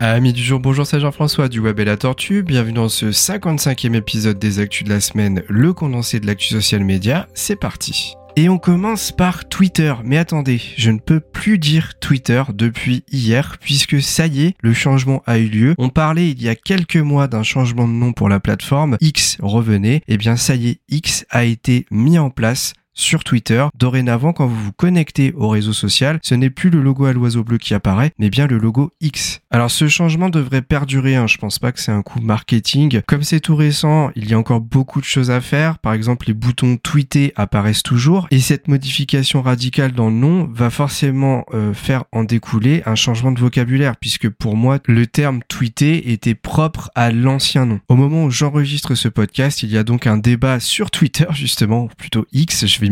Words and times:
Amis 0.00 0.32
du 0.32 0.44
jour, 0.44 0.60
bonjour, 0.60 0.86
c'est 0.86 1.00
Jean-François 1.00 1.48
du 1.48 1.58
Web 1.58 1.80
et 1.80 1.84
la 1.84 1.96
Tortue. 1.96 2.44
Bienvenue 2.44 2.74
dans 2.74 2.88
ce 2.88 3.06
55e 3.06 3.94
épisode 3.94 4.38
des 4.38 4.60
Actus 4.60 4.84
de 4.84 4.90
la 4.90 5.00
semaine, 5.00 5.42
le 5.48 5.72
condensé 5.72 6.20
de 6.20 6.26
l'actu 6.26 6.46
social 6.46 6.84
média. 6.84 7.26
C'est 7.34 7.56
parti. 7.56 8.14
Et 8.36 8.48
on 8.48 8.58
commence 8.58 9.10
par 9.10 9.48
Twitter. 9.48 9.92
Mais 10.04 10.16
attendez, 10.16 10.60
je 10.76 10.92
ne 10.92 11.00
peux 11.00 11.18
plus 11.18 11.58
dire 11.58 11.98
Twitter 11.98 12.44
depuis 12.54 13.02
hier 13.10 13.56
puisque 13.60 14.00
ça 14.00 14.28
y 14.28 14.46
est, 14.46 14.54
le 14.62 14.72
changement 14.72 15.24
a 15.26 15.38
eu 15.38 15.48
lieu. 15.48 15.74
On 15.78 15.88
parlait 15.88 16.30
il 16.30 16.40
y 16.40 16.48
a 16.48 16.54
quelques 16.54 16.94
mois 16.94 17.26
d'un 17.26 17.42
changement 17.42 17.88
de 17.88 17.92
nom 17.92 18.12
pour 18.12 18.28
la 18.28 18.38
plateforme. 18.38 18.96
X 19.00 19.38
revenait. 19.40 19.96
Et 19.96 20.14
eh 20.14 20.16
bien 20.16 20.36
ça 20.36 20.54
y 20.54 20.68
est, 20.68 20.80
X 20.88 21.26
a 21.30 21.42
été 21.42 21.86
mis 21.90 22.20
en 22.20 22.30
place 22.30 22.74
sur 22.98 23.24
Twitter. 23.24 23.64
Dorénavant, 23.78 24.32
quand 24.32 24.46
vous 24.46 24.62
vous 24.62 24.72
connectez 24.72 25.32
au 25.36 25.48
réseau 25.48 25.72
social, 25.72 26.18
ce 26.22 26.34
n'est 26.34 26.50
plus 26.50 26.68
le 26.68 26.82
logo 26.82 27.06
à 27.06 27.12
l'oiseau 27.12 27.44
bleu 27.44 27.56
qui 27.56 27.72
apparaît, 27.72 28.12
mais 28.18 28.28
bien 28.28 28.46
le 28.46 28.58
logo 28.58 28.92
X. 29.00 29.40
Alors 29.50 29.70
ce 29.70 29.88
changement 29.88 30.28
devrait 30.28 30.62
perdurer, 30.62 31.16
hein. 31.16 31.26
je 31.26 31.38
pense 31.38 31.58
pas 31.58 31.72
que 31.72 31.80
c'est 31.80 31.92
un 31.92 32.02
coup 32.02 32.20
marketing. 32.20 33.00
Comme 33.06 33.22
c'est 33.22 33.40
tout 33.40 33.56
récent, 33.56 34.10
il 34.16 34.28
y 34.28 34.34
a 34.34 34.38
encore 34.38 34.60
beaucoup 34.60 35.00
de 35.00 35.06
choses 35.06 35.30
à 35.30 35.40
faire. 35.40 35.78
Par 35.78 35.92
exemple, 35.92 36.26
les 36.26 36.34
boutons 36.34 36.76
tweeter 36.76 37.32
apparaissent 37.36 37.82
toujours, 37.82 38.26
et 38.30 38.40
cette 38.40 38.68
modification 38.68 39.40
radicale 39.42 39.92
dans 39.92 40.08
le 40.08 40.16
nom 40.16 40.48
va 40.52 40.70
forcément 40.70 41.44
euh, 41.54 41.72
faire 41.72 42.04
en 42.12 42.24
découler 42.24 42.82
un 42.84 42.96
changement 42.96 43.32
de 43.32 43.40
vocabulaire, 43.40 43.96
puisque 43.96 44.28
pour 44.28 44.56
moi, 44.56 44.78
le 44.86 45.06
terme 45.06 45.40
tweeter 45.48 46.12
était 46.12 46.34
propre 46.34 46.90
à 46.94 47.12
l'ancien 47.12 47.64
nom. 47.64 47.80
Au 47.88 47.94
moment 47.94 48.24
où 48.24 48.30
j'enregistre 48.30 48.94
ce 48.94 49.08
podcast, 49.08 49.62
il 49.62 49.70
y 49.70 49.78
a 49.78 49.84
donc 49.84 50.06
un 50.06 50.18
débat 50.18 50.60
sur 50.60 50.90
Twitter, 50.90 51.26
justement, 51.32 51.84
ou 51.84 51.88
plutôt 51.96 52.26
X, 52.32 52.66
je 52.66 52.80
vais 52.80 52.87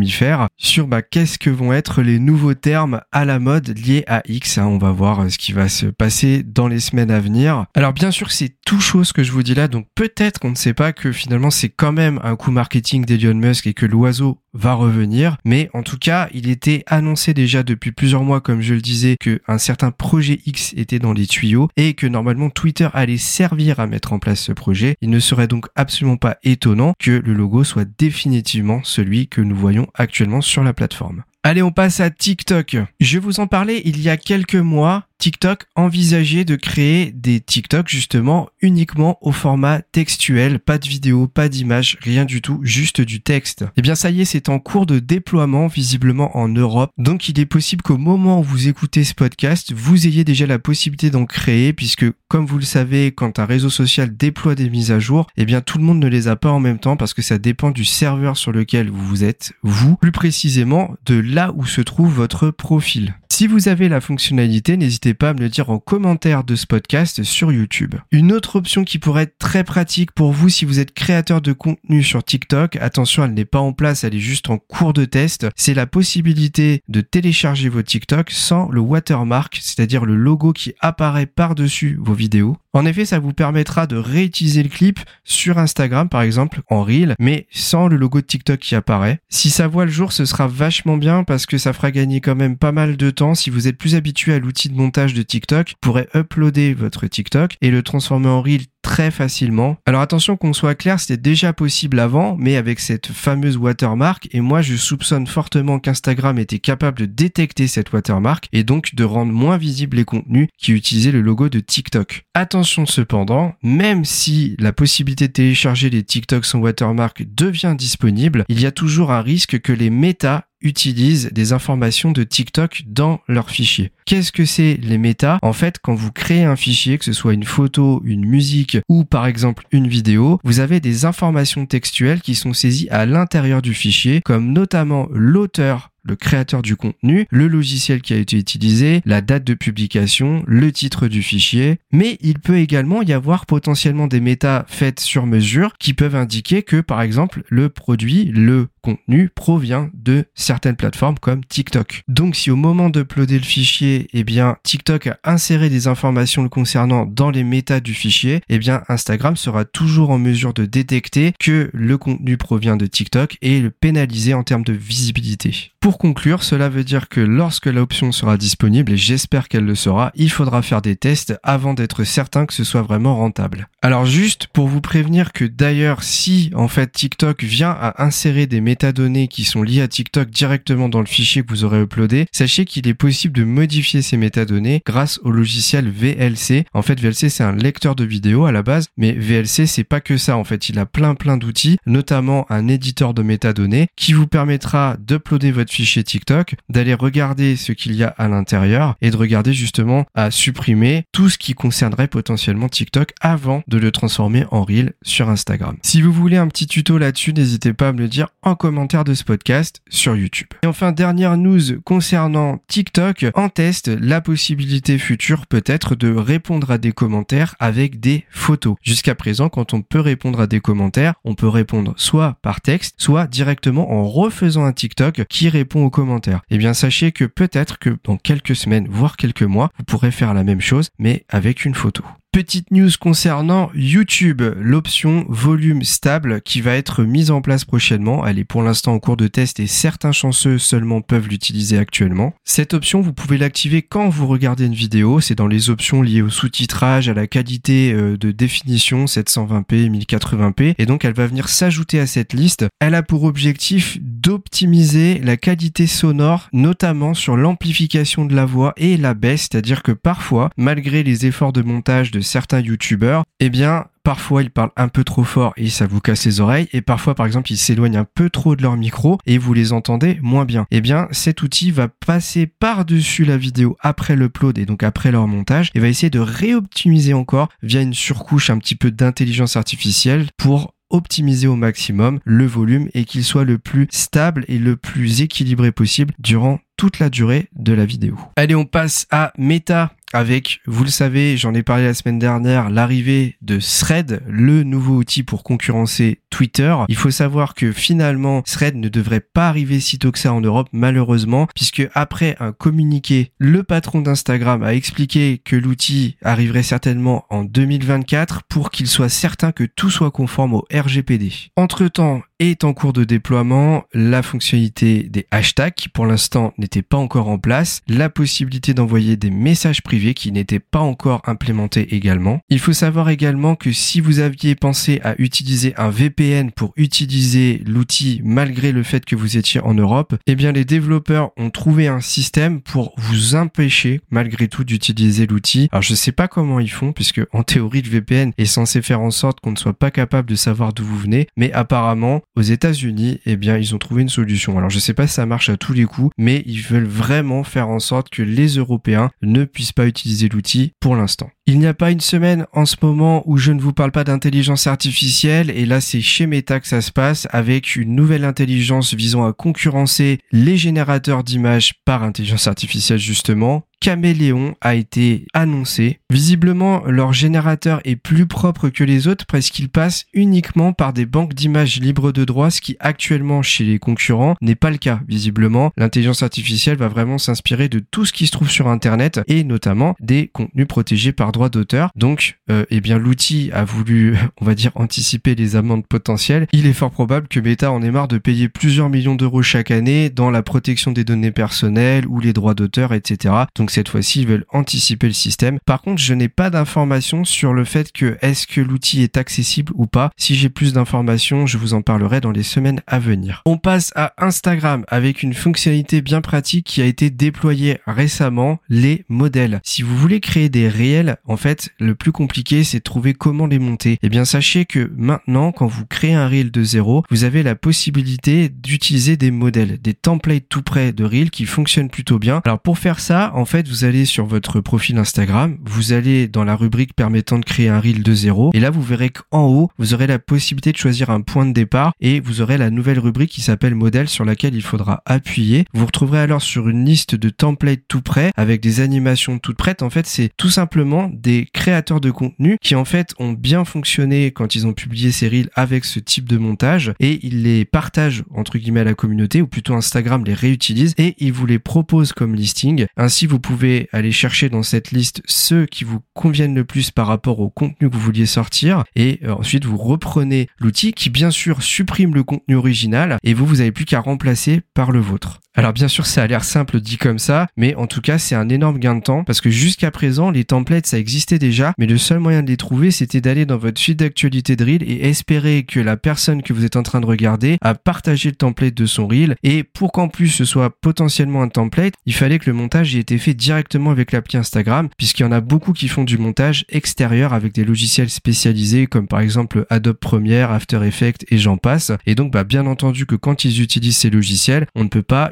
sur 0.57 0.87
bah, 0.87 1.03
qu'est-ce 1.03 1.39
que 1.39 1.51
vont 1.51 1.73
être 1.73 2.03
les 2.03 2.19
nouveaux 2.19 2.55
termes 2.55 3.01
à 3.13 3.25
la 3.25 3.39
mode 3.39 3.77
liés 3.79 4.05
à 4.07 4.23
X. 4.27 4.59
Hein. 4.59 4.67
on 4.67 4.79
va 4.79 4.91
voir 4.91 5.21
euh, 5.21 5.29
ce 5.29 5.39
qui 5.39 5.53
va 5.53 5.69
se 5.69 5.87
passer 5.87 6.43
dans 6.43 6.69
les 6.69 6.81
semaines 6.81 7.11
à 7.11 7.21
venir. 7.21 7.67
Alors 7.75 7.93
bien 7.93 8.11
sûr, 8.11 8.31
c'est 8.31 8.57
tout 8.65 8.81
chose 8.81 9.13
que 9.13 9.23
je 9.23 9.33
vous 9.33 9.43
dis 9.43 9.55
là, 9.55 9.69
donc 9.69 9.87
peut-être 9.95 10.39
qu'on 10.39 10.51
ne 10.51 10.57
sait 10.57 10.75
pas 10.75 10.93
que 10.93 11.13
finalement 11.13 11.51
c'est 11.51 11.69
quand 11.69 11.93
même 11.93 12.21
un 12.23 12.37
coup 12.37 12.51
marketing 12.51 13.05
d'Elon 13.05 13.35
Musk 13.35 13.67
et 13.67 13.75
que 13.75 13.87
l'oiseau 13.87 14.39
va 14.57 14.75
revenir, 14.75 15.37
mais 15.45 15.69
en 15.75 15.83
tout 15.83 15.99
cas, 15.99 16.29
il 16.33 16.49
était 16.49 16.83
annoncé 16.87 17.35
déjà 17.35 17.63
depuis 17.63 17.93
plusieurs 17.93 18.23
mois, 18.23 18.41
comme 18.41 18.63
je 18.63 18.75
le 18.75 18.81
disais, 18.81 19.17
que 19.21 19.41
un 19.47 19.59
certain 19.59 19.91
projet 19.91 20.41
X 20.47 20.73
était 20.77 20.99
dans 20.99 21.13
les 21.13 21.27
tuyaux 21.27 21.69
et 21.77 21.95
que 21.95 22.07
normalement 22.07 22.51
Twitter 22.51 22.89
allait 22.95 23.19
servir 23.19 23.81
à 23.81 23.87
mettre 23.87 24.13
en 24.13 24.19
place 24.19 24.41
ce 24.41 24.53
projet. 24.53 24.97
Il 25.01 25.11
ne 25.11 25.19
serait 25.19 25.47
donc 25.47 25.67
absolument 25.77 26.17
pas 26.17 26.39
étonnant 26.43 26.95
que 26.99 27.11
le 27.11 27.35
logo 27.35 27.65
soit 27.65 27.87
définitivement 27.99 28.81
celui 28.83 29.29
que 29.29 29.41
nous 29.41 29.57
voyons 29.57 29.86
actuellement 29.95 30.41
sur 30.41 30.63
la 30.63 30.73
plateforme. 30.73 31.23
Allez, 31.43 31.63
on 31.63 31.71
passe 31.71 32.01
à 32.01 32.11
TikTok. 32.11 32.77
Je 32.99 33.19
vous 33.21 33.39
en 33.39 33.47
parlais 33.47 33.81
il 33.85 34.01
y 34.01 34.09
a 34.09 34.17
quelques 34.17 34.57
mois 34.57 35.05
TikTok 35.19 35.65
envisageait 35.75 36.45
de 36.45 36.57
créer 36.57 37.11
des 37.13 37.41
TikTok 37.41 37.89
justement 37.89 38.49
uniquement 38.61 39.19
au 39.21 39.33
format 39.33 39.81
textuel, 39.81 40.59
pas 40.59 40.79
de 40.79 40.87
vidéo, 40.87 41.27
pas 41.27 41.49
d'image, 41.49 41.99
rien 42.01 42.25
du 42.25 42.43
tout, 42.43 42.61
juste 42.63 43.01
du 43.01 43.21
texte. 43.21 43.63
Et 43.63 43.67
eh 43.79 43.83
bien 43.83 43.95
ça 43.95 44.11
y 44.11 44.21
est, 44.21 44.25
c'est 44.25 44.49
en 44.49 44.59
cours 44.59 44.87
de 44.87 44.99
déploiement 44.99 45.67
visiblement 45.67 46.37
en 46.37 46.49
Europe. 46.49 46.91
Donc 46.99 47.29
il 47.29 47.41
est 47.41 47.47
possible 47.47 47.83
qu'au 47.83 47.99
moment 47.99 48.41
où 48.41 48.43
vous 48.43 48.69
écoutez 48.69 49.05
ce 49.05 49.15
podcast, 49.15 49.73
vous 49.75 50.07
ayez 50.07 50.25
déjà 50.25 50.47
la 50.47 50.59
possibilité 50.59 51.11
d'en 51.11 51.27
créer 51.27 51.73
puisque 51.73 52.07
comme 52.29 52.47
vous 52.47 52.59
le 52.59 52.65
savez, 52.65 53.13
quand 53.13 53.39
un 53.39 53.47
réseau 53.47 53.71
social 53.71 54.17
déploie 54.17 54.55
des 54.55 54.69
mises 54.69 54.91
à 54.91 54.99
jour, 54.99 55.27
eh 55.37 55.45
bien 55.45 55.61
tout 55.61 55.79
le 55.79 55.85
monde 55.85 56.01
ne 56.01 56.09
les 56.09 56.29
a 56.29 56.37
pas 56.37 56.51
en 56.51 56.61
même 56.61 56.79
temps 56.79 56.97
parce 56.97 57.15
que 57.15 57.23
ça 57.23 57.39
dépend 57.39 57.71
du 57.71 57.85
serveur 57.85 58.37
sur 58.37 58.53
lequel 58.53 58.91
vous 58.91 59.25
êtes, 59.25 59.53
vous, 59.63 59.97
plus 59.97 60.13
précisément 60.13 60.95
de 61.07 61.15
là 61.15 61.53
où 61.55 61.65
se 61.67 61.81
trouve 61.81 62.13
votre 62.13 62.51
profil. 62.51 63.15
Si 63.31 63.47
vous 63.47 63.69
avez 63.69 63.89
la 63.89 64.01
fonctionnalité, 64.01 64.77
n'hésitez 64.77 65.06
pas 65.15 65.31
à 65.31 65.35
me 65.35 65.41
le 65.41 65.49
dire 65.49 65.71
en 65.71 65.79
commentaire 65.79 66.45
de 66.45 66.57
ce 66.57 66.67
podcast 66.67 67.23
sur 67.23 67.53
YouTube. 67.53 67.95
Une 68.11 68.33
autre 68.33 68.57
option 68.57 68.85
qui 68.85 68.99
pourrait 68.99 69.25
être 69.25 69.39
très 69.39 69.65
pratique 69.65 70.13
pour 70.13 70.33
vous 70.33 70.49
si 70.49 70.65
vous 70.65 70.81
êtes 70.81 70.93
créateur 70.95 71.41
de 71.41 71.53
contenu 71.53 72.03
sur 72.03 72.25
TikTok, 72.25 72.77
attention, 72.77 73.25
elle 73.25 73.35
n'est 73.35 73.45
pas 73.45 73.61
en 73.61 73.73
place, 73.73 74.05
elle 74.05 74.15
est 74.15 74.21
juste 74.21 74.51
en 74.51 74.59
cours 74.59 74.93
de 74.93 75.05
test, 75.05 75.47
c'est 75.57 75.75
la 75.75 75.87
possibilité 75.87 76.83
de 76.89 77.01
télécharger 77.01 77.69
vos 77.69 77.83
TikTok 77.83 78.31
sans 78.31 78.69
le 78.71 78.81
watermark, 78.81 79.59
c'est-à-dire 79.61 80.05
le 80.05 80.17
logo 80.17 80.53
qui 80.53 80.75
apparaît 80.81 81.27
par-dessus 81.27 81.99
vos 82.01 82.15
vidéos. 82.15 82.57
En 82.73 82.85
effet, 82.85 83.07
ça 83.07 83.19
vous 83.19 83.33
permettra 83.33 83.87
de 83.87 83.97
réutiliser 83.97 84.63
le 84.63 84.69
clip 84.69 85.01
sur 85.25 85.57
Instagram 85.57 86.11
par 86.11 86.23
exemple 86.23 86.61
en 86.69 86.83
reel, 86.83 87.15
mais 87.19 87.47
sans 87.51 87.89
le 87.89 87.97
logo 87.97 88.21
de 88.21 88.27
TikTok 88.27 88.59
qui 88.59 88.75
apparaît. 88.75 89.19
Si 89.31 89.49
ça 89.49 89.67
voit 89.67 89.87
le 89.87 89.91
jour, 89.91 90.13
ce 90.13 90.25
sera 90.27 90.47
vachement 90.47 90.99
bien 90.99 91.25
parce 91.25 91.47
que 91.47 91.57
ça 91.57 91.73
fera 91.73 91.91
gagner 91.91 92.21
quand 92.21 92.35
même 92.35 92.57
pas 92.59 92.73
mal 92.73 92.97
de 92.97 93.11
temps 93.11 93.35
si 93.35 93.49
vous 93.49 93.67
êtes 93.67 93.79
plus 93.79 93.95
habitué 93.95 94.35
à 94.35 94.39
l'outil 94.39 94.69
de 94.69 94.75
montage 94.75 94.96
de 94.97 95.23
TikTok, 95.23 95.75
pourrez 95.83 96.09
uploader 96.15 96.73
votre 96.73 97.07
TikTok 97.07 97.57
et 97.61 97.71
le 97.71 97.83
transformer 97.83 98.29
en 98.29 98.41
reel 98.41 98.63
très 98.87 99.11
facilement. 99.11 99.79
Alors 99.85 100.01
attention 100.01 100.37
qu'on 100.37 100.53
soit 100.53 100.77
clair, 100.77 101.01
c'était 101.01 101.17
déjà 101.17 101.53
possible 101.53 101.99
avant, 101.99 102.37
mais 102.39 102.55
avec 102.55 102.79
cette 102.79 103.09
fameuse 103.09 103.57
watermark, 103.57 104.29
et 104.31 104.41
moi 104.41 104.63
je 104.63 104.77
soupçonne 104.77 105.27
fortement 105.27 105.81
qu'Instagram 105.81 106.39
était 106.39 106.61
capable 106.61 107.01
de 107.01 107.05
détecter 107.07 107.67
cette 107.67 107.93
watermark 107.93 108.49
et 108.53 108.63
donc 108.63 108.95
de 108.95 109.03
rendre 109.03 109.33
moins 109.33 109.59
visibles 109.59 109.97
les 109.97 110.05
contenus 110.05 110.47
qui 110.57 110.71
utilisaient 110.71 111.11
le 111.11 111.21
logo 111.21 111.49
de 111.49 111.59
TikTok. 111.59 112.27
Attention 112.35 112.87
cependant, 112.87 113.55
même 113.61 114.05
si 114.05 114.55
la 114.61 114.73
possibilité 114.73 115.27
de 115.27 115.33
télécharger 115.33 115.91
les 115.91 116.05
TikTok 116.05 116.45
sans 116.45 116.61
watermark 116.61 117.25
devient 117.35 117.75
disponible, 117.77 118.45
il 118.49 118.61
y 118.61 118.67
a 118.67 118.71
toujours 118.71 119.11
un 119.11 119.21
risque 119.21 119.59
que 119.59 119.73
les 119.73 119.91
méta 119.91 120.47
utilisent 120.63 121.31
des 121.33 121.53
informations 121.53 122.13
de 122.13 122.23
TikTok 122.23 122.83
dans 122.87 123.21
leurs 123.29 123.51
fichiers. 123.51 123.93
Qu'est-ce 124.05 124.33
que 124.33 124.45
c'est 124.45 124.79
les 124.83 124.99
méta? 124.99 125.39
En 125.43 125.53
fait, 125.53 125.79
quand 125.81 125.95
vous 125.95 126.13
créez 126.13 126.45
un 126.45 126.57
fichier, 126.57 126.99
que 126.99 127.05
ce 127.05 127.13
soit 127.13 127.35
une 127.35 127.45
photo, 127.45 128.03
une 128.05 128.25
musique 128.25 128.76
ou 128.89 129.05
par 129.05 129.27
exemple 129.27 129.65
une 129.73 129.89
vidéo, 129.89 130.39
vous 130.45 130.61
avez 130.61 130.81
des 130.81 131.05
informations 131.05 131.67
textuelles 131.67 132.21
qui 132.21 132.35
sont 132.35 132.53
saisies 132.53 132.89
à 132.91 133.07
l'intérieur 133.07 133.63
du 133.63 133.75
fichier, 133.75 134.21
comme 134.23 134.53
notamment 134.53 135.09
l'auteur 135.13 135.91
le 136.07 136.17
créateur 136.17 136.63
du 136.63 136.77
contenu, 136.77 137.27
le 137.31 137.49
logiciel 137.49 138.01
qui 138.01 138.15
a 138.15 138.17
été 138.17 138.37
utilisé, 138.39 139.01
la 139.05 139.21
date 139.21 139.45
de 139.45 139.55
publication, 139.55 140.43
le 140.47 140.73
titre 140.73 141.09
du 141.09 141.23
fichier, 141.23 141.79
mais 141.93 142.19
il 142.21 142.39
peut 142.39 142.59
également 142.59 143.03
y 143.03 143.13
avoir 143.13 143.47
potentiellement 143.47 144.07
des 144.07 144.21
méta 144.21 144.65
faites 144.69 145.01
sur 145.01 145.27
mesure 145.27 145.75
qui 145.79 145.95
peuvent 145.95 146.17
indiquer 146.17 146.63
que 146.63 146.81
par 146.81 147.03
exemple 147.03 147.43
le 147.49 147.69
produit, 147.69 148.25
le 148.27 148.69
contenu 148.83 149.31
provient 149.35 149.91
de 149.95 150.27
certaines 150.35 150.77
plateformes 150.77 151.19
comme 151.19 151.45
TikTok. 151.45 152.03
Donc 152.07 152.37
si 152.37 152.51
au 152.51 152.57
moment 152.57 152.89
d'uploader 152.89 153.39
le 153.39 153.45
fichier, 153.45 154.09
eh 154.13 154.23
bien 154.23 154.57
TikTok 154.63 155.09
a 155.09 155.19
inséré 155.25 155.69
des 155.69 155.89
informations 155.89 156.43
le 156.43 156.49
concernant 156.49 157.05
dans 157.05 157.31
les 157.31 157.43
méta 157.43 157.81
du 157.81 157.95
fichier, 157.95 158.43
eh 158.49 158.59
bien 158.59 158.83
Instagram 158.89 159.37
sera 159.37 159.65
toujours 159.65 160.11
en 160.11 160.19
mesure 160.19 160.55
de 160.55 160.67
détecter 160.67 161.33
que 161.41 161.71
le 161.73 161.99
contenu 161.99 162.37
provient 162.37 162.77
de 162.77 162.87
TikTok 162.87 163.39
et 163.43 163.61
le 163.61 163.71
pénaliser 163.71 164.35
en 164.35 164.45
termes 164.45 164.65
de 164.65 164.73
visibilité. 164.73 165.73
Conclure, 165.97 166.43
cela 166.43 166.69
veut 166.69 166.85
dire 166.85 167.09
que 167.09 167.21
lorsque 167.21 167.67
l'option 167.67 168.13
sera 168.13 168.37
disponible, 168.37 168.93
et 168.93 168.97
j'espère 168.97 169.49
qu'elle 169.49 169.65
le 169.65 169.75
sera, 169.75 170.13
il 170.15 170.31
faudra 170.31 170.63
faire 170.63 170.83
des 170.83 170.97
tests 170.97 171.39
avant 171.43 171.75
d'être 171.75 172.05
certain 172.05 172.47
que 172.47 172.55
ce 172.55 172.65
soit 172.65 172.83
vraiment 172.83 173.17
rentable. 173.17 173.69
Alors 173.83 174.07
juste 174.07 174.47
pour 174.49 174.69
vous 174.69 174.81
prévenir 174.81 175.33
que 175.33 175.45
d'ailleurs 175.45 176.03
si 176.03 176.51
en 176.55 176.69
fait 176.69 176.93
TikTok 176.93 177.43
vient 177.43 177.71
à 177.71 178.05
insérer 178.05 178.47
des 178.47 178.61
méta 178.61 178.87
métadonnées 178.87 179.27
qui 179.27 179.45
sont 179.45 179.63
liées 179.63 179.81
à 179.81 179.89
TikTok 179.89 180.29
directement 180.29 180.89
dans 180.91 181.01
le 181.01 181.07
fichier 181.07 181.43
que 181.43 181.49
vous 181.49 181.65
aurez 181.65 181.81
uploadé, 181.81 182.27
sachez 182.31 182.67
qu'il 182.67 182.87
est 182.87 182.95
possible 182.95 183.35
de 183.35 183.45
modifier 183.45 184.03
ces 184.03 184.17
métadonnées 184.19 184.83
grâce 184.85 185.19
au 185.23 185.31
logiciel 185.31 185.89
VLC. 185.89 186.67
En 186.75 186.83
fait, 186.83 187.01
VLC 187.01 187.31
c'est 187.31 187.43
un 187.43 187.57
lecteur 187.57 187.95
de 187.95 188.05
vidéo 188.05 188.45
à 188.45 188.53
la 188.53 188.63
base, 188.63 188.89
mais 188.97 189.13
VLC 189.13 189.67
c'est 189.67 189.85
pas 189.85 190.01
que 190.01 190.19
ça. 190.19 190.37
En 190.37 190.45
fait, 190.45 190.69
il 190.69 190.79
a 190.79 190.85
plein 190.85 191.15
plein 191.15 191.37
d'outils, 191.37 191.79
notamment 191.87 192.45
un 192.51 192.69
éditeur 192.69 193.15
de 193.15 193.23
métadonnées 193.23 193.89
qui 193.97 194.13
vous 194.13 194.27
permettra 194.27 194.97
d'uploader 194.99 195.53
votre 195.53 195.73
fichier 195.73 195.86
TikTok, 195.87 196.55
d'aller 196.69 196.95
regarder 196.95 197.57
ce 197.57 197.73
qu'il 197.73 197.95
y 197.95 198.03
a 198.03 198.09
à 198.09 198.29
l'intérieur 198.29 198.97
et 199.01 199.11
de 199.11 199.17
regarder 199.17 199.53
justement 199.53 200.05
à 200.15 200.31
supprimer 200.31 201.05
tout 201.13 201.29
ce 201.29 201.39
qui 201.39 201.55
concernerait 201.55 202.09
potentiellement 202.09 202.69
TikTok 202.69 203.13
avant 203.21 203.63
de 203.67 203.79
le 203.79 203.91
transformer 203.91 204.45
en 204.51 204.65
reel 204.65 204.93
sur 205.03 205.29
Instagram. 205.29 205.77
Si 205.83 206.03
vous 206.03 206.13
voulez 206.13 206.37
un 206.37 206.49
petit 206.49 206.67
tuto 206.67 206.99
là-dessus, 206.99 207.33
n'hésitez 207.33 207.73
pas 207.73 207.89
à 207.89 207.93
me 207.93 207.99
le 207.99 208.09
dire 208.09 208.29
en 208.43 208.55
commentaire 208.55 209.05
de 209.05 209.15
ce 209.15 209.25
podcast 209.25 209.81
sur 209.89 210.17
YouTube. 210.17 210.49
Et 210.63 210.67
enfin, 210.67 210.93
dernière 210.93 211.37
news 211.37 211.81
concernant 211.85 212.59
TikTok, 212.69 213.27
en 213.35 213.49
test, 213.49 213.89
la 213.89 214.21
possibilité 214.21 214.99
future 214.99 215.47
peut 215.47 215.65
être 215.67 215.95
de 215.95 216.13
répondre 216.15 216.71
à 216.71 216.79
des 216.79 216.93
commentaires 216.93 217.55
avec 217.59 218.01
des 218.01 218.25
photos. 218.31 218.77
Jusqu'à 218.83 219.15
présent, 219.15 219.49
quand 219.49 219.75
on 219.75 219.83
peut 219.83 220.01
répondre 220.01 220.41
à 220.41 220.47
des 220.47 220.61
commentaires, 220.61 221.15
on 221.25 221.35
peut 221.35 221.49
répondre 221.49 221.95
soit 221.97 222.39
par 222.43 222.61
texte, 222.61 222.95
soit 222.99 223.27
directement 223.27 223.93
en 223.93 224.09
refaisant 224.09 224.65
un 224.65 224.73
TikTok 224.73 225.25
qui 225.29 225.49
répond 225.49 225.66
aux 225.75 225.91
commentaires. 225.91 226.43
Eh 226.51 226.59
bien, 226.59 226.75
sachez 226.75 227.13
que 227.13 227.25
peut-être 227.25 227.79
que 227.79 227.97
dans 228.05 228.17
quelques 228.17 228.57
semaines, 228.57 228.87
voire 228.89 229.17
quelques 229.17 229.43
mois, 229.43 229.71
vous 229.79 229.85
pourrez 229.85 230.11
faire 230.11 230.35
la 230.35 230.45
même 230.45 230.61
chose, 230.61 230.91
mais 230.99 231.25
avec 231.29 231.65
une 231.65 231.75
photo. 231.75 232.05
Petite 232.37 232.71
news 232.71 232.91
concernant 233.01 233.71
YouTube, 233.75 234.43
l'option 234.61 235.25
volume 235.31 235.83
stable 235.85 236.43
qui 236.43 236.61
va 236.61 236.75
être 236.75 237.03
mise 237.03 237.31
en 237.31 237.41
place 237.41 237.65
prochainement. 237.65 238.27
Elle 238.27 238.39
est 238.39 238.45
pour 238.45 238.63
l'instant 238.63 238.93
en 238.93 238.99
cours 238.99 239.17
de 239.17 239.27
test 239.27 239.59
et 239.59 239.67
certains 239.67 240.13
chanceux 240.13 240.59
seulement 240.59 241.01
peuvent 241.01 241.29
l'utiliser 241.29 241.79
actuellement. 241.79 242.35
Cette 242.45 242.75
option, 242.75 243.01
vous 243.01 243.15
pouvez 243.15 243.39
l'activer 243.39 243.81
quand 243.81 244.11
vous 244.11 244.27
regardez 244.27 244.67
une 244.67 244.75
vidéo. 244.75 245.21
C'est 245.21 245.35
dans 245.35 245.47
les 245.47 245.71
options 245.71 246.03
liées 246.03 246.21
au 246.21 246.29
sous-titrage, 246.29 247.09
à 247.09 247.15
la 247.15 247.27
qualité 247.27 247.95
euh, 247.95 248.19
de 248.19 248.33
définition 248.33 249.07
720p, 249.07 249.91
1080p. 249.91 250.75
Et 250.77 250.85
donc, 250.85 251.07
elle 251.07 251.15
va 251.15 251.27
venir 251.27 251.49
s'ajouter 251.49 252.01
à 252.01 252.07
cette 252.07 252.35
liste. 252.35 252.67
Elle 252.81 252.95
a 252.95 253.03
pour 253.03 253.25
objectif 253.25 253.97
d'optimiser 254.03 255.21
la 255.21 255.39
qualité 255.39 255.87
sonore, 255.87 256.51
notamment 256.53 257.15
sur 257.15 257.39
l'amplification 257.39 258.27
de 258.27 258.37
la 258.37 258.45
voix 258.45 258.75
et 258.77 258.99
la 258.99 259.15
baisse. 259.15 259.49
C'est-à-dire 259.51 259.83
que 259.83 259.93
parfois, 259.93 260.51
malgré 260.59 261.03
les 261.03 261.25
efforts 261.25 261.55
de 261.55 261.63
montage 261.63 262.11
de 262.11 262.21
certains 262.27 262.61
youtubeurs, 262.61 263.25
eh 263.41 263.49
bien, 263.49 263.87
parfois 264.07 264.45
ils 264.45 264.51
parlent 264.51 264.71
un 264.77 264.87
peu 264.87 265.03
trop 265.03 265.25
fort 265.25 265.53
et 265.57 265.69
ça 265.69 265.89
vous 265.89 266.01
casse 266.01 266.27
les 266.27 266.41
oreilles 266.41 266.69
et 266.73 266.81
parfois 266.81 267.17
par 267.17 267.27
exemple 267.27 267.51
ils 267.51 267.57
s'éloignent 267.57 267.97
un 267.97 268.05
peu 268.05 268.31
trop 268.31 268.55
de 268.55 268.63
leur 268.63 268.77
micro 268.77 269.19
et 269.27 269.37
vous 269.37 269.53
les 269.53 269.73
entendez 269.73 270.21
moins 270.23 270.45
bien. 270.45 270.65
Eh 270.71 270.81
bien 270.81 271.09
cet 271.11 271.43
outil 271.43 271.73
va 271.73 271.89
passer 271.89 272.47
par-dessus 272.47 273.25
la 273.25 273.37
vidéo 273.37 273.77
après 273.81 274.15
l'upload 274.15 274.59
et 274.59 274.65
donc 274.65 274.85
après 274.85 275.11
leur 275.11 275.27
montage 275.27 275.71
et 275.75 275.81
va 275.81 275.89
essayer 275.89 276.09
de 276.09 276.21
réoptimiser 276.21 277.15
encore 277.15 277.49
via 277.65 277.81
une 277.81 277.95
surcouche 277.95 278.49
un 278.49 278.59
petit 278.59 278.77
peu 278.77 278.93
d'intelligence 278.93 279.57
artificielle 279.57 280.29
pour 280.37 280.73
optimiser 280.91 281.49
au 281.49 281.57
maximum 281.57 282.21
le 282.25 282.47
volume 282.47 282.89
et 282.95 283.05
qu'il 283.05 283.25
soit 283.25 283.45
le 283.45 283.59
plus 283.59 283.89
stable 283.91 284.45
et 284.49 284.59
le 284.59 284.77
plus 284.77 285.21
équilibré 285.21 285.73
possible 285.73 286.15
durant 286.19 286.61
toute 286.77 286.99
la 286.99 287.11
durée 287.11 287.49
de 287.57 287.73
la 287.73 287.87
vidéo. 287.87 288.19
Allez, 288.37 288.55
on 288.55 288.67
passe 288.67 289.07
à 289.11 289.33
Meta 289.39 289.93
avec, 290.13 290.61
vous 290.67 290.85
le 290.85 290.91
savez, 290.91 291.37
j'en 291.37 291.55
ai 291.55 291.63
parlé 291.63 291.85
la 291.85 291.95
semaine 291.95 292.19
dernière, 292.19 292.71
l'arrivée 292.71 293.37
de 293.43 293.59
Thread, 293.59 294.23
le 294.27 294.63
nouveau 294.63 294.97
outil 294.97 295.23
pour 295.23 295.43
concurrencer 295.43 296.21
Twitter. 296.31 296.75
Il 296.89 296.97
faut 296.97 297.11
savoir 297.11 297.55
que 297.55 297.73
finalement, 297.73 298.43
Thread 298.43 298.77
ne 298.77 298.89
devrait 298.89 299.21
pas 299.21 299.49
arriver 299.49 299.81
si 299.81 299.99
tôt 299.99 300.13
que 300.13 300.19
ça 300.19 300.33
en 300.33 300.41
Europe, 300.41 300.69
malheureusement, 300.73 301.49
puisque 301.55 301.89
après 301.95 302.37
un 302.41 302.53
communiqué, 302.53 303.33
le 303.39 303.63
patron 303.63 304.01
d'Instagram 304.01 304.63
a 304.63 304.75
expliqué 304.75 305.41
que 305.45 305.57
l'outil 305.57 306.17
arriverait 306.23 306.63
certainement 306.63 307.25
en 307.31 307.45
2024 307.45 308.43
pour 308.49 308.71
qu'il 308.71 308.87
soit 308.87 309.09
certain 309.09 309.53
que 309.53 309.65
tout 309.65 309.91
soit 309.91 310.11
conforme 310.11 310.55
au 310.55 310.67
RGPD. 310.73 311.33
Entre-temps, 311.57 312.23
est 312.39 312.65
en 312.65 312.73
cours 312.73 312.93
de 312.93 313.05
déploiement 313.05 313.85
la 313.95 314.23
fonctionnalité 314.23 315.05
des 315.05 315.27
hashtags 315.31 315.75
qui 315.75 315.89
pour 315.89 316.07
l'instant 316.07 316.53
n'était 316.59 316.83
pas 316.83 316.97
encore 316.97 317.29
en 317.29 317.39
place, 317.39 317.81
la 317.89 318.09
possibilité 318.09 318.75
d'envoyer 318.75 319.17
des 319.17 319.31
messages 319.31 319.83
privés 319.83 320.15
qui 320.15 320.33
n'étaient 320.33 320.61
pas 320.61 320.81
encore 320.81 321.23
implémentés 321.27 321.95
également. 321.95 322.41
Il 322.49 322.59
faut 322.59 322.73
savoir 322.73 323.09
également 323.09 323.55
que 323.55 323.73
si 323.73 324.01
vous 324.01 324.19
aviez 324.19 324.55
pensé 324.55 325.01
à 325.03 325.15
utiliser 325.19 325.75
un 325.77 325.91
VPN 325.91 326.51
pour 326.51 326.73
utiliser 326.77 327.63
l'outil 327.67 328.21
malgré 328.25 328.73
le 328.73 328.83
fait 328.83 329.05
que 329.05 329.17
vous 329.17 329.37
étiez 329.37 329.61
en 329.61 329.75
Europe, 329.75 330.17
eh 330.27 330.35
bien 330.35 330.53
les 330.53 330.65
développeurs 330.65 331.31
ont 331.37 331.51
trouvé 331.51 331.89
un 331.89 332.01
système 332.01 332.61
pour 332.61 332.93
vous 332.97 333.35
empêcher 333.35 334.01
malgré 334.11 334.49
tout 334.49 334.65
d'utiliser 334.65 335.27
l'outil. 335.27 335.69
Alors 335.73 335.83
je 335.83 335.95
sais 335.95 336.13
pas 336.13 336.29
comment 336.29 336.61
ils 336.61 336.71
font 336.71 336.93
puisque 336.93 337.23
en 337.33 337.43
théorie 337.43 337.83
le 337.83 337.91
VPN 337.91 338.33
est 338.39 338.45
censé 338.45 338.83
faire 338.83 339.01
en 339.01 339.11
sorte 339.11 339.41
qu'on 339.41 339.53
ne 339.53 339.57
soit 339.57 339.73
pas 339.73 339.91
capable 339.91 340.29
de 340.29 340.35
savoir 340.35 340.73
d'où 340.73 340.85
vous 340.85 340.99
venez, 340.99 341.27
mais 341.37 341.53
apparemment 341.53 342.23
aux 342.37 342.43
États-Unis, 342.43 343.21
eh 343.27 343.37
bien, 343.37 343.57
ils 343.57 343.75
ont 343.75 343.79
trouvé 343.79 344.03
une 344.03 344.09
solution. 344.09 344.57
Alors, 344.59 344.71
je 344.71 344.79
sais 344.79 344.95
pas 344.95 345.07
si 345.07 345.15
ça 345.15 345.27
marche 345.27 345.49
à 345.49 345.57
tous 345.57 345.73
les 345.73 345.85
coups, 345.85 346.13
mais 346.19 346.43
ils 346.47 346.61
veulent 346.61 346.85
vraiment 346.85 347.43
faire 347.43 347.69
en 347.69 347.79
sorte 347.79 348.11
que 348.11 348.23
les 348.23 348.57
Européens 348.57 349.11
ne 349.23 349.45
puissent 349.45 349.73
pas 349.73 349.87
utiliser 349.87 350.29
l'outil 350.29 350.73
pour 350.81 350.97
l'instant. 350.97 351.31
Il 351.49 351.61
n'y 351.61 351.67
a 351.67 351.75
pas 351.75 351.93
une 351.93 352.01
semaine 352.01 352.45
en 352.53 352.67
ce 352.67 352.75
moment 352.83 353.23
où 353.25 353.39
je 353.39 353.53
ne 353.53 353.61
vous 353.61 353.73
parle 353.73 353.93
pas 353.93 354.03
d'intelligence 354.03 354.67
artificielle 354.67 355.49
et 355.51 355.65
là 355.65 355.81
c'est 355.81 356.01
chez 356.01 356.27
Meta 356.27 356.59
que 356.59 356.67
ça 356.67 356.81
se 356.81 356.91
passe 356.91 357.29
avec 357.31 357.77
une 357.77 357.95
nouvelle 357.95 358.25
intelligence 358.25 358.95
visant 358.95 359.25
à 359.25 359.33
concurrencer 359.33 360.19
les 360.33 360.57
générateurs 360.57 361.23
d'images 361.23 361.75
par 361.85 362.03
intelligence 362.03 362.49
artificielle 362.49 362.99
justement. 362.99 363.65
Caméléon 363.81 364.55
a 364.61 364.75
été 364.75 365.27
annoncé. 365.35 366.01
Visiblement, 366.11 366.85
leur 366.87 367.13
générateur 367.13 367.81
est 367.85 367.97
plus 367.97 368.27
propre 368.27 368.69
que 368.69 368.85
les 368.85 369.09
autres 369.09 369.27
parce 369.27 369.51
qu'il 369.51 369.69
passe 369.69 370.07
uniquement 370.13 370.73
par 370.73 370.93
des 370.93 371.07
banques 371.07 371.35
d'images 371.35 371.81
libres 371.81 372.13
de 372.13 372.25
droit, 372.25 372.51
ce 372.51 372.61
qui 372.61 372.77
actuellement 372.81 373.43
chez 373.43 373.65
les 373.65 373.79
concurrents 373.79 374.37
n'est 374.41 374.55
pas 374.55 374.71
le 374.71 374.79
cas. 374.79 375.01
Visiblement, 375.09 375.73
l'intelligence 375.77 376.23
artificielle 376.23 376.77
va 376.77 376.89
vraiment 376.89 377.19
s'inspirer 377.19 377.69
de 377.69 377.79
tout 377.79 378.05
ce 378.05 378.13
qui 378.13 378.27
se 378.27 378.33
trouve 378.33 378.51
sur 378.51 378.69
Internet 378.69 379.21
et 379.29 379.45
notamment 379.45 379.95
des 380.01 380.29
contenus 380.29 380.67
protégés 380.67 381.13
par 381.13 381.33
droit 381.33 381.49
d'auteur. 381.49 381.91
Donc, 381.97 382.39
euh, 382.51 382.65
eh 382.71 382.81
bien, 382.81 382.99
l'outil 382.99 383.51
a 383.53 383.65
voulu, 383.65 384.17
on 384.41 384.45
va 384.45 384.55
dire, 384.55 384.73
anticiper 384.75 385.35
les 385.35 385.57
amendes 385.57 385.87
potentielles. 385.87 386.47
Il 386.53 386.67
est 386.67 386.73
fort 386.73 386.91
probable 386.91 387.29
que 387.29 387.41
Meta 387.41 387.71
en 387.71 387.83
ait 387.83 387.91
marre 387.91 388.09
de 388.09 388.19
payer 388.19 388.49
plusieurs 388.49 388.89
millions 388.89 389.15
d'euros 389.15 389.43
chaque 389.43 389.71
année 389.71 390.11
dans 390.11 390.31
la 390.31 390.43
protection 390.43 390.93
des 390.93 391.05
données 391.05 391.31
personnelles 391.31 392.07
ou 392.07 392.21
les 392.21 392.33
droits 392.33 392.55
d'auteur, 392.55 392.93
etc. 392.93 393.35
cette 393.71 393.89
fois-ci, 393.89 394.23
ils 394.23 394.27
veulent 394.27 394.47
anticiper 394.53 395.07
le 395.07 395.13
système. 395.13 395.59
Par 395.65 395.83
contre, 395.83 396.03
je 396.03 396.15
n'ai 396.15 396.29
pas 396.29 396.51
d'informations 396.51 397.25
sur 397.25 397.53
le 397.53 397.65
fait 397.65 397.93
que 397.93 398.17
est-ce 398.23 398.47
que 398.47 398.61
l'outil 398.61 399.03
est 399.03 399.17
accessible 399.17 399.73
ou 399.75 399.87
pas. 399.87 400.11
Si 400.17 400.35
j'ai 400.35 400.49
plus 400.49 400.73
d'informations, 400.73 401.47
je 401.47 401.59
vous 401.59 401.75
en 401.75 401.83
parlerai 401.83 402.21
dans 402.21 402.31
les 402.31 402.43
semaines 402.43 402.83
à 402.87 402.99
venir. 402.99 403.43
On 403.47 403.59
passe 403.59 403.93
à 403.97 404.13
Instagram 404.19 404.85
avec 404.89 405.23
une 405.23 405.35
fonctionnalité 405.35 406.03
bien 406.03 406.21
pratique 406.21 406.67
qui 406.67 406.83
a 406.83 406.87
été 406.87 407.11
déployée 407.11 407.79
récemment, 407.87 408.61
les 408.69 409.05
modèles. 409.09 409.61
Si 409.65 409.83
vous 409.83 409.97
voulez 409.97 410.21
créer 410.21 410.49
des 410.49 410.69
réels, 410.69 411.17
en 411.25 411.37
fait, 411.37 411.71
le 411.79 411.95
plus 411.95 412.13
compliqué, 412.13 412.65
c'est 412.65 412.79
de 412.79 412.83
trouver 412.83 413.15
comment 413.15 413.47
les 413.47 413.59
monter. 413.59 413.99
Eh 414.03 414.09
bien, 414.09 414.25
sachez 414.25 414.65
que 414.65 414.91
maintenant, 414.97 415.53
quand 415.53 415.67
vous 415.67 415.87
créez 415.87 416.15
un 416.15 416.29
reel 416.29 416.51
de 416.51 416.63
zéro, 416.63 417.05
vous 417.11 417.25
avez 417.25 417.43
la 417.43 417.55
possibilité 417.55 418.49
d'utiliser 418.49 419.17
des 419.17 419.31
modèles, 419.31 419.81
des 419.81 419.95
templates 419.95 420.49
tout 420.49 420.63
près 420.63 420.93
de 420.93 421.05
reel 421.05 421.31
qui 421.31 421.47
fonctionnent 421.47 421.91
plutôt 421.91 422.19
bien. 422.19 422.43
Alors, 422.45 422.61
pour 422.61 422.79
faire 422.79 423.01
ça, 423.01 423.33
en 423.35 423.45
fait, 423.45 423.56
vous 423.65 423.85
allez 423.85 424.05
sur 424.05 424.27
votre 424.27 424.61
profil 424.61 424.99
Instagram, 424.99 425.57
vous 425.65 425.93
allez 425.93 426.29
dans 426.29 426.45
la 426.45 426.57
rubrique 426.57 426.95
permettant 426.95 427.39
de 427.39 427.45
créer 427.45 427.69
un 427.69 427.81
reel 427.81 428.03
de 428.03 428.13
zéro, 428.13 428.51
et 428.53 428.61
là, 428.61 428.71
vous 428.71 428.83
verrez 428.83 429.11
qu'en 429.11 429.47
haut, 429.47 429.71
vous 429.79 429.95
aurez 429.95 430.07
la 430.07 430.19
possibilité 430.19 430.73
de 430.73 430.77
choisir 430.77 431.11
un 431.11 431.23
point 431.23 431.47
de 431.47 431.53
départ, 431.53 431.93
et 432.01 432.21
vous 432.21 432.41
aurez 432.41 432.59
la 432.59 432.71
nouvelle 432.71 432.99
rubrique 432.99 433.31
qui 433.31 433.41
s'appelle 433.41 433.75
modèle 433.75 434.09
sur 434.09 434.25
laquelle 434.25 434.55
il 434.55 434.63
faudra 434.63 435.03
appuyer. 435.07 435.65
Vous 435.73 435.87
retrouverez 435.87 436.21
alors 436.21 436.43
sur 436.43 436.69
une 436.69 436.85
liste 436.85 437.15
de 437.15 437.31
templates 437.31 437.83
tout 437.89 438.03
près, 438.03 438.33
avec 438.37 438.61
des 438.61 438.81
animations 438.81 439.39
toutes 439.39 439.57
prêtes. 439.57 439.83
En 439.83 439.91
fait, 439.91 440.07
c'est 440.07 440.31
tout 440.37 440.51
simplement 440.51 441.11
des 441.13 441.49
créateurs 441.53 442.01
de 442.01 442.11
contenu 442.11 442.59
qui 442.61 442.75
en 442.75 442.85
fait 442.85 443.15
ont 443.19 443.33
bien 443.33 443.65
fonctionné 443.65 444.31
quand 444.31 444.55
ils 444.55 444.67
ont 444.67 444.73
publié 444.73 445.13
ces 445.13 445.29
reels 445.29 445.51
avec 445.55 445.85
ce 445.85 445.99
type 445.99 446.29
de 446.29 446.37
montage 446.37 446.93
et 447.01 447.21
ils 447.27 447.43
les 447.43 447.65
partagent 447.65 448.25
entre 448.35 448.59
guillemets 448.59 448.81
à 448.81 448.85
la 448.85 448.95
communauté 448.95 449.43
ou 449.43 449.47
plutôt 449.47 449.75
Instagram 449.75 450.25
les 450.25 450.35
réutilise 450.35 450.95
et 450.99 451.15
ils 451.19 451.33
vous 451.33 451.47
les 451.47 451.59
proposent 451.59 452.13
comme 452.13 452.35
listing. 452.35 452.87
Ainsi 452.97 453.27
vous 453.27 453.41
pouvez 453.47 453.89
aller 453.93 454.11
chercher 454.11 454.49
dans 454.49 454.65
cette 454.65 454.91
liste 454.91 455.23
ceux 455.25 455.67
qui 455.67 455.85
vous 455.85 456.01
conviennent 456.15 456.57
le 456.57 456.65
plus 456.65 456.91
par 456.91 457.07
rapport 457.07 457.39
au 457.39 457.49
contenu 457.49 457.89
que 457.89 457.95
vous 457.95 458.01
vouliez 458.01 458.27
sortir 458.27 458.83
et 458.97 459.21
euh, 459.23 459.35
ensuite 459.35 459.65
vous 459.65 459.77
reprenez 459.77 460.49
l'outil 460.59 460.93
qui 460.93 461.11
bien 461.11 461.31
sûr 461.31 461.63
supprime 461.63 462.13
le 462.13 462.25
contenu 462.25 462.57
original 462.57 463.19
et 463.23 463.35
vous 463.35 463.47
vous 463.47 463.61
avez 463.61 463.71
plus 463.71 463.85
qu'à 463.85 464.01
remplacer 464.01 464.63
par 464.75 464.91
le 464.91 464.99
vôtre. 464.99 465.39
Alors 465.59 465.73
bien 465.73 465.89
sûr 465.89 466.05
ça 466.05 466.23
a 466.23 466.27
l'air 466.27 466.45
simple 466.45 466.81
dit 466.81 466.99
comme 466.99 467.19
ça 467.19 467.47
mais 467.57 467.75
en 467.77 467.87
tout 467.87 468.03
cas 468.03 468.19
c'est 468.19 468.35
un 468.35 468.51
énorme 468.51 468.79
gain 468.79 468.95
de 468.95 469.01
temps 469.01 469.25
parce 469.25 469.41
que 469.41 469.49
jusqu'à 469.49 469.91
présent 469.91 470.31
les 470.31 470.45
templates 470.45 470.87
ça 470.87 470.99
existait 470.99 471.39
déjà 471.39 471.73
mais 471.79 471.87
le 471.87 471.97
seul 471.97 472.19
moyen 472.19 472.43
de 472.43 472.49
les 472.49 472.59
trouver 472.59 472.91
c'était 472.91 473.23
d'aller 473.23 473.47
dans 473.47 473.57
votre 473.57 473.81
feed 473.81 474.01
d'actualité 474.01 474.55
de 474.55 474.65
reel 474.67 474.83
et 474.83 475.09
espérer 475.09 475.65
que 475.65 475.81
la 475.81 475.97
personne 475.97 476.43
que 476.43 476.53
vous 476.53 476.67
êtes 476.67 476.77
en 476.77 476.83
train 476.83 477.01
de 477.01 477.07
regarder 477.07 477.57
a 477.63 477.75
partagé 477.75 478.29
le 478.29 478.37
template 478.37 478.75
de 478.75 478.85
son 478.85 479.07
reel. 479.07 479.37
Et 479.45 479.65
pour 479.65 479.93
qu'en 479.93 480.09
plus 480.09 480.29
ce 480.29 480.45
soit 480.45 480.69
potentiellement 480.69 481.41
un 481.41 481.49
template 481.49 481.95
il 482.05 482.13
fallait 482.13 482.39
que 482.39 482.51
le 482.51 482.55
montage 482.55 482.95
ait 482.95 483.01
été 483.01 483.17
fait 483.17 483.33
directement 483.33 483.93
avec 483.93 484.13
l'appli 484.13 484.37
Instagram 484.37 484.91
puisqu'il 484.99 485.23
y 485.23 485.27
en 485.27 485.33
a 485.33 485.41
beaucoup 485.41 485.73
qui 485.73 485.89
font 485.89 486.05
du 486.05 486.19
montage 486.19 486.67
extérieur 486.69 487.33
avec 487.33 487.55
des 487.55 487.65
logiciels 487.65 488.11
spécialisés 488.11 488.87
comme 488.87 489.09
par 489.09 489.21
exemple 489.21 489.65
Adobe 489.71 489.97
Premiere, 489.97 490.51
After 490.51 490.81
Effects 490.85 491.25
et 491.31 491.39
j'en 491.39 491.57
passe. 491.57 491.93
Et 492.05 492.15
donc 492.15 492.31
bah, 492.31 492.45
bien 492.45 492.67
entendu 492.67 493.07
que 493.07 493.15
quand 493.15 493.47
ils 493.47 493.63
utilisent 493.63 493.97
ces 493.97 494.11
logiciels 494.11 494.67
on 494.75 494.85
ne 494.85 494.91
peut 494.91 495.01
pas 495.01 495.31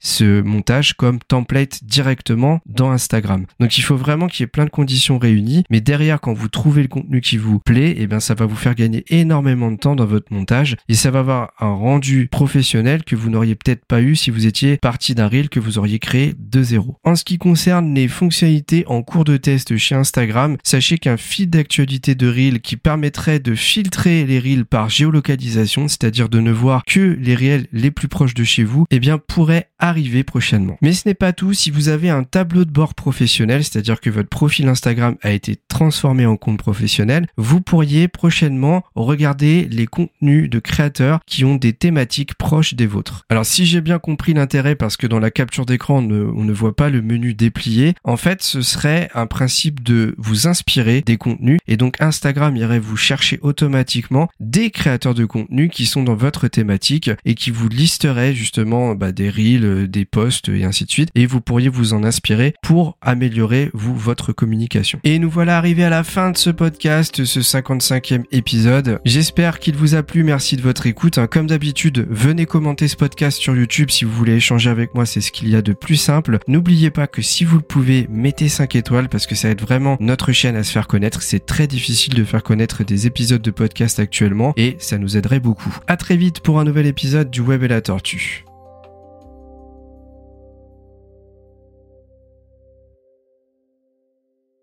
ce 0.00 0.40
montage 0.40 0.94
comme 0.94 1.18
template 1.20 1.84
directement 1.84 2.60
dans 2.66 2.90
Instagram 2.90 3.46
donc 3.60 3.78
il 3.78 3.82
faut 3.82 3.96
vraiment 3.96 4.28
qu'il 4.28 4.42
y 4.42 4.44
ait 4.44 4.48
plein 4.48 4.64
de 4.64 4.70
conditions 4.70 5.18
réunies 5.18 5.64
mais 5.70 5.80
derrière 5.80 6.20
quand 6.20 6.32
vous 6.32 6.48
trouvez 6.48 6.82
le 6.82 6.88
contenu 6.88 7.20
qui 7.20 7.36
vous 7.36 7.58
plaît 7.58 7.90
et 7.90 8.02
eh 8.02 8.06
bien 8.06 8.20
ça 8.20 8.34
va 8.34 8.46
vous 8.46 8.56
faire 8.56 8.74
gagner 8.74 9.04
énormément 9.08 9.70
de 9.70 9.76
temps 9.76 9.96
dans 9.96 10.06
votre 10.06 10.32
montage 10.32 10.76
et 10.88 10.94
ça 10.94 11.10
va 11.10 11.20
avoir 11.20 11.52
un 11.60 11.72
rendu 11.72 12.28
professionnel 12.28 13.04
que 13.04 13.16
vous 13.16 13.30
n'auriez 13.30 13.54
peut-être 13.54 13.84
pas 13.84 14.00
eu 14.00 14.16
si 14.16 14.30
vous 14.30 14.46
étiez 14.46 14.76
parti 14.78 15.14
d'un 15.14 15.28
reel 15.28 15.48
que 15.48 15.60
vous 15.60 15.78
auriez 15.78 15.98
créé 15.98 16.34
de 16.38 16.62
zéro. 16.62 16.98
En 17.04 17.14
ce 17.14 17.24
qui 17.24 17.38
concerne 17.38 17.94
les 17.94 18.08
fonctionnalités 18.08 18.84
en 18.86 19.02
cours 19.02 19.24
de 19.24 19.36
test 19.36 19.76
chez 19.76 19.94
Instagram, 19.94 20.56
sachez 20.62 20.98
qu'un 20.98 21.16
feed 21.16 21.50
d'actualité 21.50 22.14
de 22.14 22.28
reel 22.28 22.60
qui 22.60 22.76
permettrait 22.76 23.40
de 23.40 23.54
filtrer 23.54 24.24
les 24.24 24.38
reels 24.38 24.64
par 24.64 24.88
géolocalisation, 24.88 25.88
c'est-à-dire 25.88 26.28
de 26.28 26.40
ne 26.40 26.50
voir 26.50 26.84
que 26.84 27.16
les 27.20 27.34
réels 27.34 27.66
les 27.72 27.90
plus 27.90 28.08
proches 28.08 28.34
de 28.34 28.44
chez 28.44 28.64
vous, 28.64 28.84
eh 28.90 29.00
bien 29.00 29.18
pourrait 29.36 29.68
arriver 29.78 30.24
prochainement. 30.24 30.78
Mais 30.80 30.94
ce 30.94 31.06
n'est 31.06 31.12
pas 31.12 31.34
tout, 31.34 31.52
si 31.52 31.70
vous 31.70 31.90
avez 31.90 32.08
un 32.08 32.24
tableau 32.24 32.64
de 32.64 32.70
bord 32.70 32.94
professionnel, 32.94 33.62
c'est-à-dire 33.62 34.00
que 34.00 34.08
votre 34.08 34.30
profil 34.30 34.66
Instagram 34.66 35.16
a 35.20 35.30
été 35.30 35.56
transformé 35.68 36.24
en 36.24 36.38
compte 36.38 36.56
professionnel, 36.56 37.26
vous 37.36 37.60
pourriez 37.60 38.08
prochainement 38.08 38.82
regarder 38.94 39.68
les 39.70 39.86
contenus 39.86 40.48
de 40.48 40.58
créateurs 40.58 41.20
qui 41.26 41.44
ont 41.44 41.56
des 41.56 41.74
thématiques 41.74 42.34
proches 42.36 42.72
des 42.72 42.86
vôtres. 42.86 43.26
Alors 43.28 43.44
si 43.44 43.66
j'ai 43.66 43.82
bien 43.82 43.98
compris 43.98 44.32
l'intérêt, 44.32 44.74
parce 44.74 44.96
que 44.96 45.06
dans 45.06 45.18
la 45.18 45.30
capture 45.30 45.66
d'écran 45.66 45.98
on 45.98 46.44
ne, 46.44 46.52
voit 46.54 46.74
pas 46.74 46.88
le 46.88 47.02
menu 47.02 47.34
déplié, 47.34 47.92
en 48.04 48.16
fait 48.16 48.42
ce 48.42 48.62
serait 48.62 49.10
un 49.12 49.26
principe 49.26 49.82
de 49.82 50.14
vous 50.16 50.48
inspirer 50.48 51.02
des 51.02 51.18
contenus 51.18 51.58
et 51.68 51.76
donc 51.76 52.00
Instagram 52.00 52.56
irait 52.56 52.78
vous 52.78 52.96
chercher 52.96 53.38
automatiquement 53.42 54.30
des 54.40 54.70
créateurs 54.70 55.12
de 55.12 55.26
contenu 55.26 55.68
qui 55.68 55.84
sont 55.84 56.04
dans 56.04 56.14
votre 56.14 56.48
thématique 56.48 57.10
et 57.26 57.34
qui 57.34 57.50
vous 57.50 57.68
listerait 57.68 58.32
justement 58.32 58.94
bah, 58.94 59.12
des 59.16 59.30
reels, 59.30 59.88
des 59.88 60.04
posts 60.04 60.48
et 60.48 60.64
ainsi 60.64 60.84
de 60.84 60.90
suite 60.90 61.10
et 61.14 61.26
vous 61.26 61.40
pourriez 61.40 61.68
vous 61.68 61.94
en 61.94 62.04
inspirer 62.04 62.54
pour 62.62 62.96
améliorer 63.00 63.70
vous 63.72 63.96
votre 63.96 64.32
communication. 64.32 65.00
Et 65.02 65.18
nous 65.18 65.30
voilà 65.30 65.56
arrivés 65.56 65.84
à 65.84 65.90
la 65.90 66.04
fin 66.04 66.30
de 66.30 66.36
ce 66.36 66.50
podcast, 66.50 67.24
ce 67.24 67.40
55e 67.40 68.24
épisode. 68.30 69.00
J'espère 69.04 69.58
qu'il 69.58 69.76
vous 69.76 69.94
a 69.94 70.02
plu, 70.02 70.22
merci 70.22 70.56
de 70.56 70.62
votre 70.62 70.86
écoute. 70.86 71.18
Hein. 71.18 71.26
Comme 71.26 71.46
d'habitude, 71.46 72.06
venez 72.10 72.46
commenter 72.46 72.86
ce 72.88 72.96
podcast 72.96 73.40
sur 73.40 73.56
YouTube 73.56 73.90
si 73.90 74.04
vous 74.04 74.12
voulez 74.12 74.34
échanger 74.34 74.70
avec 74.70 74.94
moi, 74.94 75.06
c'est 75.06 75.20
ce 75.20 75.32
qu'il 75.32 75.48
y 75.48 75.56
a 75.56 75.62
de 75.62 75.72
plus 75.72 75.96
simple. 75.96 76.38
N'oubliez 76.46 76.90
pas 76.90 77.06
que 77.06 77.22
si 77.22 77.44
vous 77.44 77.56
le 77.56 77.62
pouvez, 77.62 78.06
mettez 78.10 78.48
5 78.48 78.76
étoiles 78.76 79.08
parce 79.08 79.26
que 79.26 79.34
ça 79.34 79.48
aide 79.48 79.60
vraiment 79.60 79.96
notre 80.00 80.32
chaîne 80.32 80.56
à 80.56 80.62
se 80.62 80.72
faire 80.72 80.86
connaître. 80.86 81.22
C'est 81.22 81.44
très 81.44 81.66
difficile 81.66 82.14
de 82.14 82.24
faire 82.24 82.42
connaître 82.42 82.84
des 82.84 83.06
épisodes 83.06 83.42
de 83.42 83.50
podcast 83.50 83.98
actuellement 83.98 84.52
et 84.56 84.76
ça 84.78 84.98
nous 84.98 85.16
aiderait 85.16 85.40
beaucoup. 85.40 85.76
À 85.86 85.96
très 85.96 86.16
vite 86.16 86.40
pour 86.40 86.60
un 86.60 86.64
nouvel 86.64 86.86
épisode 86.86 87.30
du 87.30 87.40
Web 87.40 87.62
et 87.62 87.68
la 87.68 87.80
Tortue. 87.80 88.45